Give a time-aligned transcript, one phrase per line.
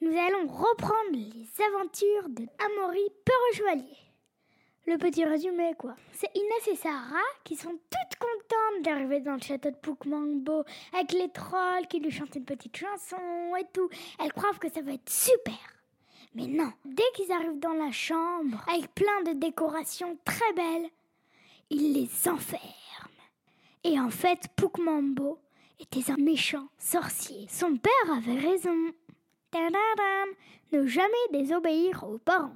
[0.00, 3.96] nous allons reprendre les aventures de Amaury Peureux Chevalier.
[4.86, 5.96] Le petit résumé, quoi.
[6.12, 11.12] C'est Inès et Sarah qui sont toutes contentes d'arriver dans le château de Poukmangbo avec
[11.12, 13.16] les trolls qui lui chantent une petite chanson
[13.58, 13.88] et tout.
[14.20, 15.58] Elles croient que ça va être super.
[16.34, 20.88] Mais non, dès qu'ils arrivent dans la chambre avec plein de décorations très belles,
[21.70, 22.60] ils les enferment.
[23.82, 25.40] Et en fait, Poukmambo
[25.80, 27.46] était un méchant sorcier.
[27.48, 28.92] Son père avait raison.
[29.56, 30.34] Tadadam,
[30.72, 32.52] ne jamais désobéir aux parents.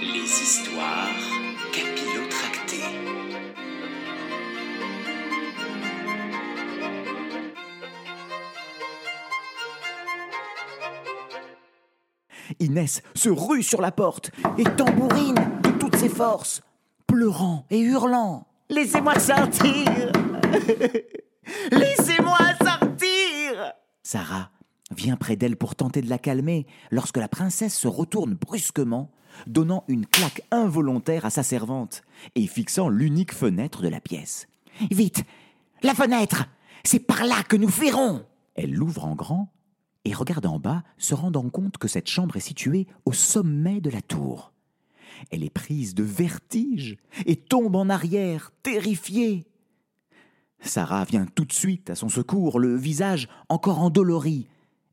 [0.00, 1.06] Les histoires
[1.72, 2.82] capillotractées.
[12.58, 16.60] Inès se rue sur la porte et tambourine de toutes ses forces,
[17.70, 18.46] et hurlant.
[18.68, 19.84] Laissez-moi sortir
[21.70, 23.72] Laissez-moi sortir
[24.02, 24.50] Sarah
[24.90, 29.10] vient près d'elle pour tenter de la calmer lorsque la princesse se retourne brusquement,
[29.46, 32.02] donnant une claque involontaire à sa servante
[32.34, 34.46] et fixant l'unique fenêtre de la pièce.
[34.90, 35.24] Vite
[35.82, 36.44] La fenêtre
[36.84, 39.52] C'est par là que nous fuirons Elle l'ouvre en grand
[40.04, 43.90] et regarde en bas, se rendant compte que cette chambre est située au sommet de
[43.90, 44.52] la tour.
[45.30, 49.46] Elle est prise de vertige et tombe en arrière, terrifiée.
[50.60, 54.46] Sarah vient tout de suite à son secours, le visage encore endolori,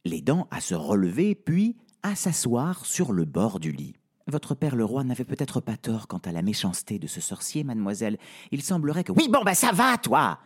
[0.05, 3.95] les à se relever, puis à s'asseoir sur le bord du lit.
[4.27, 7.63] Votre père le roi n'avait peut-être pas tort quant à la méchanceté de ce sorcier,
[7.63, 8.17] mademoiselle.
[8.51, 9.11] Il semblerait que.
[9.11, 10.39] Oui, bon, ben ça va, toi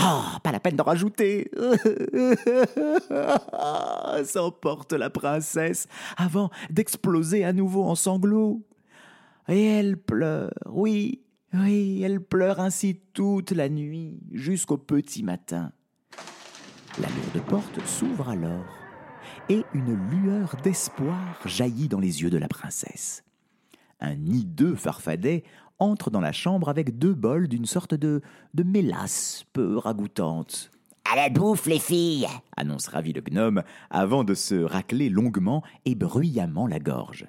[0.00, 1.50] Oh, pas la peine d'en rajouter.
[4.24, 8.62] S'emporte la princesse avant d'exploser à nouveau en sanglots.
[9.48, 11.22] Et elle pleure, oui,
[11.54, 15.72] oui, elle pleure ainsi toute la nuit jusqu'au petit matin.
[17.00, 18.66] La lourde porte s'ouvre alors
[19.48, 23.24] et une lueur d'espoir jaillit dans les yeux de la princesse.
[24.00, 25.44] Un hideux farfadet
[25.78, 28.20] entre dans la chambre avec deux bols d'une sorte de,
[28.52, 30.70] de mélasse peu ragoûtante.
[31.10, 35.94] À la bouffe, les filles annonce ravi le gnome avant de se racler longuement et
[35.94, 37.26] bruyamment la gorge,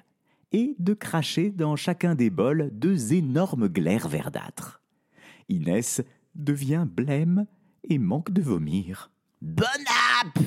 [0.52, 4.80] et de cracher dans chacun des bols deux énormes glaires verdâtres.
[5.48, 6.02] Inès
[6.34, 7.46] devient blême
[7.84, 9.10] et manque de vomir.
[9.42, 9.64] Bon
[10.20, 10.38] app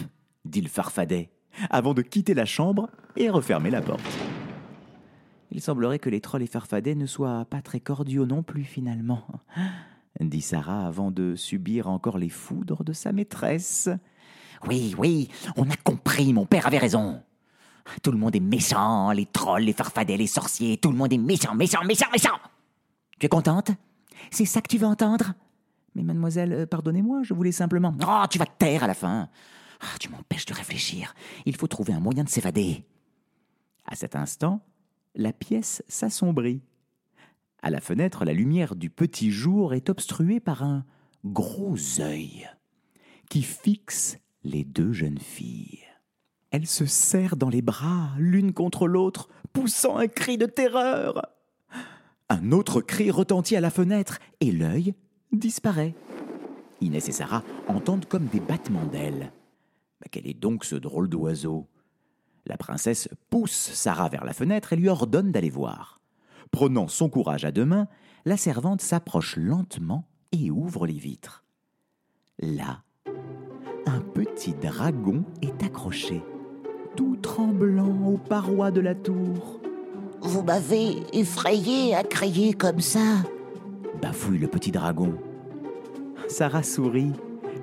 [0.46, 1.31] dit le farfadet,
[1.69, 4.02] avant de quitter la chambre et refermer la porte.
[5.52, 9.25] Il semblerait que les trolls et farfadets ne soient pas très cordiaux non plus finalement,
[10.20, 13.90] dit Sarah avant de subir encore les foudres de sa maîtresse.
[14.68, 17.22] Oui, oui, on a compris, mon père avait raison.
[18.02, 21.18] Tout le monde est méchant, les trolls, les farfadets, les sorciers, tout le monde est
[21.18, 22.38] méchant, méchant, méchant, méchant.
[23.20, 23.72] Tu es contente?
[24.32, 25.34] C'est ça que tu veux entendre?
[25.96, 27.96] Mais mademoiselle, euh, pardonnez-moi, je voulais simplement...
[28.08, 29.30] Oh, tu vas te taire à la fin.
[29.82, 31.14] Ah, tu m'empêches de réfléchir.
[31.46, 32.86] Il faut trouver un moyen de s'évader.
[33.86, 34.62] À cet instant,
[35.14, 36.62] la pièce s'assombrit.
[37.62, 40.86] À la fenêtre, la lumière du petit jour est obstruée par un
[41.26, 42.50] gros œil
[43.30, 45.84] qui fixe les deux jeunes filles.
[46.53, 51.24] Elles se serrent dans les bras, l'une contre l'autre, poussant un cri de terreur.
[52.30, 54.94] Un autre cri retentit à la fenêtre et l'œil
[55.31, 55.96] disparaît.
[56.80, 59.31] Inès et Sarah entendent comme des battements d'ailes.
[60.12, 61.68] quel est donc ce drôle d'oiseau?
[62.46, 66.02] La princesse pousse Sarah vers la fenêtre et lui ordonne d'aller voir.
[66.52, 67.88] Prenant son courage à deux mains,
[68.25, 71.44] la servante s'approche lentement et ouvre les vitres.
[72.38, 72.84] Là,
[73.88, 76.22] un petit dragon est accroché,
[76.96, 79.59] tout tremblant aux parois de la tour.
[80.22, 83.24] Vous m'avez effrayé à crier comme ça
[84.04, 85.14] bafouille le petit dragon.
[86.28, 87.14] Sarah sourit,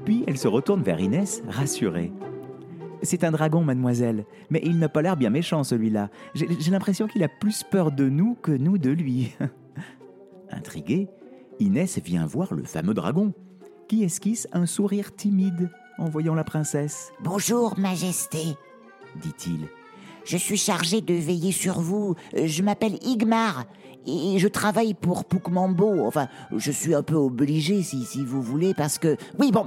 [0.07, 2.13] puis elle se retourne vers Inès, rassurée.
[3.03, 6.09] C'est un dragon, mademoiselle, mais il n'a pas l'air bien méchant, celui-là.
[6.35, 9.35] J'ai l'impression qu'il a plus peur de nous que nous de lui.
[10.51, 11.09] Intriguée,
[11.59, 13.34] Inès vient voir le fameux dragon,
[13.87, 17.13] qui esquisse un sourire timide en voyant la princesse.
[17.22, 18.57] Bonjour, Majesté,
[19.16, 19.68] dit-il.
[20.24, 22.15] Je suis chargé de veiller sur vous.
[22.34, 23.65] Je m'appelle Igmar
[24.07, 26.07] et je travaille pour Poukmambo.
[26.07, 29.16] Enfin, je suis un peu obligé, si, si vous voulez, parce que...
[29.39, 29.65] Oui, bon,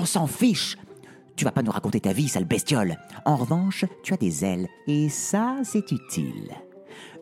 [0.00, 0.76] on s'en fiche.
[1.34, 2.96] Tu vas pas nous raconter ta vie, sale bestiole.
[3.24, 6.52] En revanche, tu as des ailes, et ça, c'est utile.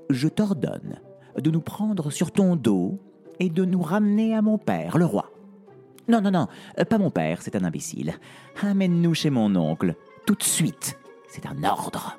[0.08, 1.00] Je t'ordonne
[1.36, 2.98] de nous prendre sur ton dos
[3.40, 5.32] et de nous ramener à mon père, le roi.
[6.06, 6.48] Non, non, non,
[6.88, 8.14] pas mon père, c'est un imbécile.
[8.62, 9.96] Amène-nous chez mon oncle,
[10.26, 10.98] tout de suite.
[11.34, 12.16] C'est un ordre.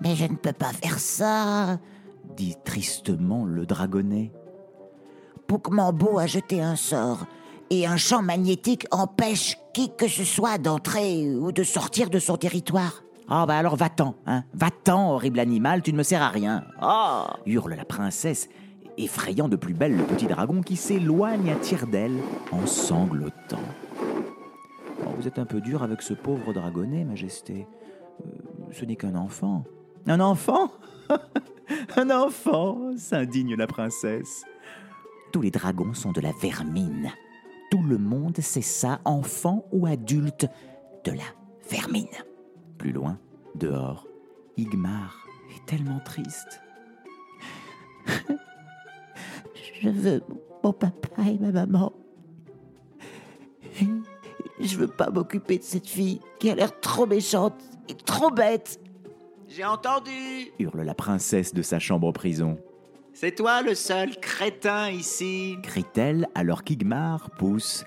[0.00, 1.80] Mais je ne peux pas faire ça,
[2.36, 4.30] dit tristement le dragonnet.
[5.48, 7.26] Poukmambo a jeté un sort.
[7.70, 12.36] Et un champ magnétique empêche qui que ce soit d'entrer ou de sortir de son
[12.36, 13.02] territoire.
[13.28, 16.62] Ah bah alors va-t'en, hein Va-t'en, horrible animal, tu ne me sers à rien.
[16.80, 18.48] Oh hurle la princesse,
[18.96, 22.20] effrayant de plus belle le petit dragon qui s'éloigne à tire d'aile
[22.52, 23.58] en sanglotant.
[25.04, 27.66] Oh, vous êtes un peu dur avec ce pauvre dragonnet, Majesté.
[28.20, 29.64] Euh, ce n'est qu'un enfant.
[30.06, 30.72] Un enfant?
[31.96, 34.44] Un enfant s'indigne la princesse.
[35.32, 37.10] Tous les dragons sont de la vermine.
[37.70, 40.46] Tout le monde sait ça, enfant ou adulte,
[41.04, 41.24] de la
[41.68, 42.06] vermine.
[42.78, 43.18] Plus loin,
[43.54, 44.06] dehors,
[44.56, 46.60] Igmar est tellement triste.
[49.82, 50.22] Je veux
[50.62, 51.92] mon papa et ma maman.
[54.60, 58.80] Je veux pas m'occuper de cette fille qui a l'air trop méchante et trop bête.
[59.48, 60.10] J'ai entendu
[60.58, 62.58] hurle la princesse de sa chambre-prison.
[63.12, 67.84] C'est toi le seul crétin ici crie-t-elle alors qu'Igmar pousse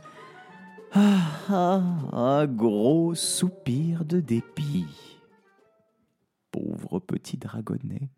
[0.94, 1.82] ah, ah,
[2.14, 4.86] un gros soupir de dépit.
[6.52, 8.10] Pauvre petit dragonnet.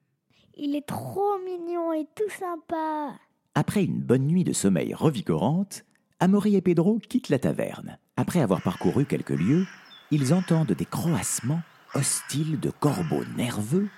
[0.56, 3.14] Il est trop mignon et tout sympa.
[3.56, 5.84] Après une bonne nuit de sommeil revigorante,
[6.20, 7.98] Amaury et Pedro quittent la taverne.
[8.18, 9.66] Après avoir parcouru quelques lieues,
[10.12, 11.62] ils entendent des croassements
[11.94, 13.90] hostiles de corbeaux nerveux,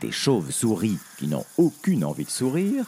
[0.00, 2.84] des chauves-souris qui n'ont aucune envie de sourire.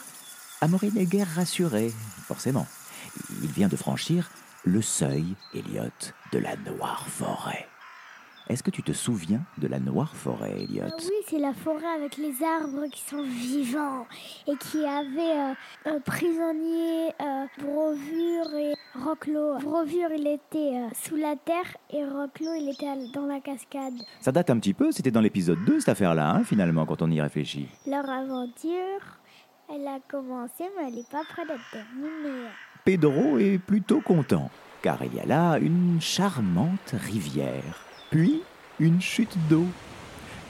[0.61, 1.91] Amaury n'est guère rassuré,
[2.27, 2.67] forcément.
[3.41, 4.29] Il vient de franchir
[4.63, 5.89] le seuil, Elliot,
[6.31, 7.70] de la Noire Forêt.
[8.49, 11.85] Est-ce que tu te souviens de la Noire Forêt, Elliot Ah oui, c'est la forêt
[11.95, 14.05] avec les arbres qui sont vivants
[14.47, 15.53] et qui avait euh,
[15.85, 19.57] un prisonnier, euh, Brovure et Roclo.
[19.59, 23.93] Brovure, il était euh, sous la terre et Roclo, il était dans la cascade.
[24.19, 27.09] Ça date un petit peu, c'était dans l'épisode 2 cette affaire-là, hein, finalement, quand on
[27.11, 27.67] y réfléchit.
[27.87, 28.99] Leur aventure,
[29.73, 32.47] elle a commencé, mais elle n'est pas près d'être terminée.
[32.83, 34.49] Pedro est plutôt content,
[34.81, 37.79] car il y a là une charmante rivière,
[38.11, 38.43] puis
[38.79, 39.65] une chute d'eau.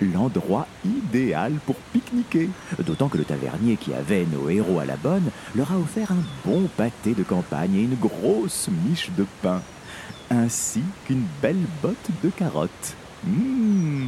[0.02, 2.50] L'endroit idéal pour pique-niquer,
[2.80, 6.24] d'autant que le tavernier qui avait nos héros à la bonne leur a offert un
[6.44, 9.62] bon pâté de campagne et une grosse miche de pain,
[10.31, 12.96] ainsi qu'une belle botte de carottes.
[13.28, 14.07] Mmh,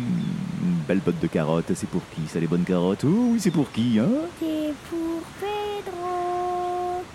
[0.87, 3.03] belle botte de carottes, c'est pour qui ça les bonnes carottes?
[3.03, 4.09] Oui, c'est pour qui, hein?
[4.39, 5.21] C'est pour.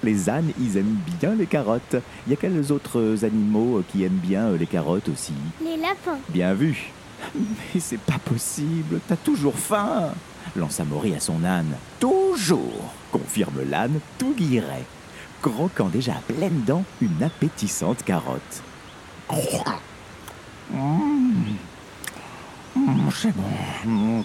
[0.03, 1.97] Les ânes, ils aiment bien les carottes.
[2.27, 5.33] Il y a quels autres animaux qui aiment bien euh, les carottes aussi?
[5.63, 6.19] Les lapins.
[6.29, 6.93] Bien vu.
[7.35, 10.11] Mais c'est pas possible, t'as toujours faim
[10.57, 11.75] lance Amaury à son âne.
[12.01, 14.85] Toujours confirme l'âne tout guilleret,
[15.43, 18.63] croquant déjà à pleines dents une appétissante carotte.
[20.71, 20.79] Mmh.
[22.77, 23.43] Mmh, c'est bon.
[23.85, 24.23] Mmh.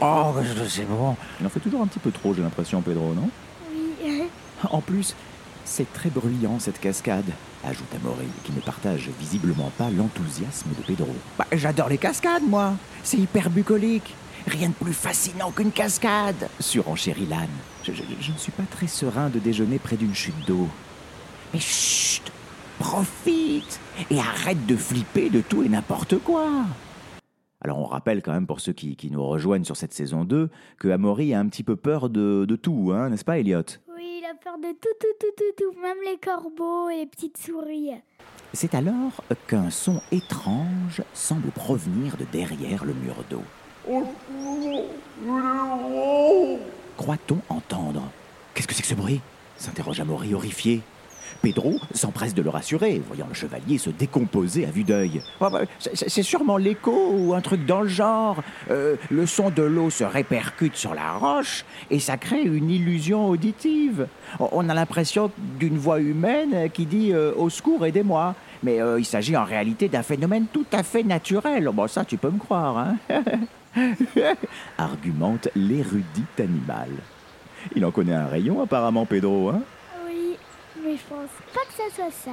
[0.00, 0.34] Oh,
[0.68, 1.16] c'est bon.
[1.40, 3.30] Il en fait toujours un petit peu trop, j'ai l'impression, Pedro, non?
[4.70, 5.14] En plus,
[5.64, 7.26] c'est très bruyant cette cascade,
[7.64, 11.14] ajoute Amaury, qui ne partage visiblement pas l'enthousiasme de Pedro.
[11.38, 12.72] Bah, J'adore les cascades, moi.
[13.02, 14.14] C'est hyper bucolique.
[14.46, 16.48] Rien de plus fascinant qu'une cascade.
[16.58, 17.48] Surenchérit l'âne.
[17.84, 20.68] Je, je- je ne suis pas très serein de déjeuner près d'une chute d'eau.
[21.52, 22.32] Mais chut,
[22.78, 26.46] profite et arrête de flipper de tout et n'importe quoi.
[27.60, 30.48] Alors on rappelle quand même pour ceux qui, qui nous rejoignent sur cette saison 2
[30.78, 33.62] que Amaury a un petit peu peur de, de tout, hein, n'est-ce pas Elliot
[34.42, 37.90] peur de tout, tout, tout, tout, tout, même les corbeaux et les petites souris.
[38.52, 43.42] C'est alors qu'un son étrange semble provenir de derrière le mur d'eau.
[46.96, 48.02] Croit-on entendre
[48.54, 49.20] Qu'est-ce que c'est que ce bruit?
[49.56, 50.82] s'interroge Amaury horrifié.
[51.42, 55.22] Pedro s'empresse de le rassurer, voyant le chevalier se décomposer à vue d'œil.
[55.40, 58.42] Oh, bah, c'est sûrement l'écho ou un truc dans le genre.
[58.70, 63.28] Euh, le son de l'eau se répercute sur la roche et ça crée une illusion
[63.28, 64.06] auditive.
[64.38, 68.34] On- a l'impression d'une voix humaine qui dit euh, au secours, aidez-moi.
[68.62, 71.70] Mais euh, il s'agit en réalité d'un phénomène tout à fait naturel.
[71.72, 72.96] Bon, ça, tu peux me croire, hein
[74.78, 76.88] Argumente l'érudit animal.
[77.74, 79.60] Il en connaît un rayon apparemment, Pedro, hein
[80.88, 82.30] mais je pense pas que ça soit ça.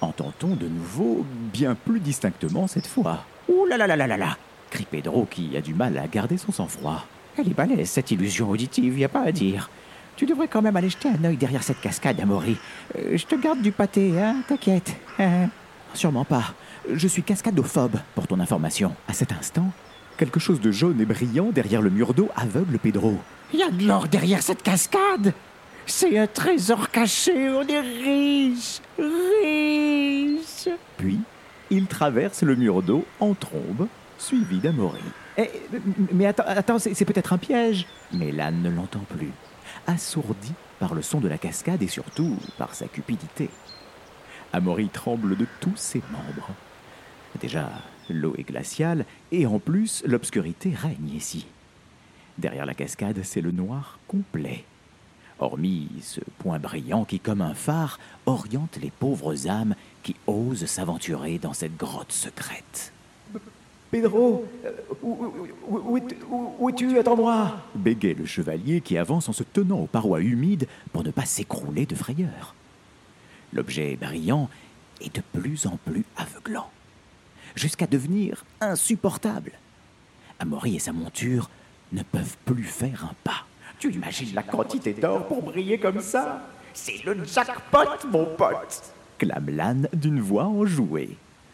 [0.00, 3.24] Entend-on de nouveau, bien plus distinctement cette fois.
[3.48, 4.36] Ouh là là là là là là
[4.70, 7.04] crie Pedro qui a du mal à garder son sang-froid.
[7.36, 9.68] Elle est balèze, cette illusion auditive, y a pas à dire.
[10.16, 12.56] Tu devrais quand même aller jeter un œil derrière cette cascade, Amaury.
[12.96, 14.94] Euh, je te garde du pâté, hein, t'inquiète.
[15.18, 15.48] Hein?
[15.94, 16.54] Sûrement pas.
[16.92, 18.94] Je suis cascadophobe, pour ton information.
[19.08, 19.70] À cet instant,
[20.18, 23.16] quelque chose de jaune et brillant derrière le mur d'eau aveugle Pedro.
[23.52, 25.32] Il y a de l'or derrière cette cascade.
[25.90, 30.68] C'est un trésor caché, on est riche, riche.
[30.96, 31.18] Puis,
[31.68, 35.00] il traverse le mur d'eau en trombe, suivi d'Amaury.
[35.36, 35.50] Eh,
[36.12, 37.86] mais attends, attends c'est peut-être un piège.
[38.12, 39.32] Mais l'âne ne l'entend plus.
[39.88, 43.50] assourdi par le son de la cascade et surtout par sa cupidité.
[44.52, 46.50] Amaury tremble de tous ses membres.
[47.40, 47.68] Déjà,
[48.08, 51.46] l'eau est glaciale et en plus, l'obscurité règne ici.
[52.38, 54.64] Derrière la cascade, c'est le noir complet.
[55.40, 61.38] Hormis ce point brillant qui, comme un phare, oriente les pauvres âmes qui osent s'aventurer
[61.38, 62.92] dans cette grotte secrète.
[63.90, 64.46] Pedro,
[65.02, 66.98] où, es-tu?
[66.98, 71.24] Attends-moi Bégaye le chevalier qui avance en se tenant aux parois humides pour ne pas
[71.24, 72.54] s'écrouler de frayeur.
[73.52, 74.48] L'objet brillant
[75.00, 76.70] est de plus en plus aveuglant,
[77.56, 79.52] jusqu'à devenir insupportable.
[80.38, 81.50] Amaury et sa monture
[81.92, 83.46] ne peuvent plus faire un pas.
[83.80, 86.42] Tu imagines la quantité d'or pour briller comme ça?
[86.72, 91.10] C'est le jackpot, mon pote clame l'âne d'une voix enjouée.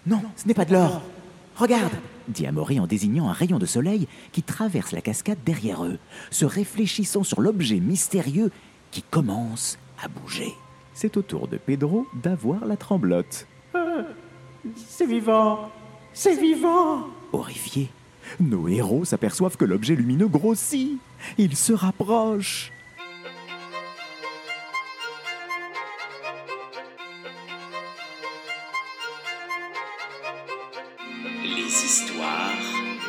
[0.07, 1.03] Non, ce n'est pas de l'or.
[1.57, 1.93] Regarde,
[2.29, 5.99] dit Amaury en désignant un rayon de soleil qui traverse la cascade derrière eux,
[6.31, 8.53] se réfléchissant sur l'objet mystérieux
[8.93, 10.55] qui commence à bouger.
[10.95, 13.49] C'est au tour de Pedro d'avoir la tremblote.
[14.77, 15.71] C'est vivant
[16.13, 17.89] C'est vivant Horrifiés,
[18.39, 20.99] nos héros s'aperçoivent que l'objet lumineux grossit.
[21.39, 22.73] Il se rapproche.
[31.45, 32.51] Les histoires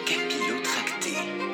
[0.05, 1.46] capillotractées.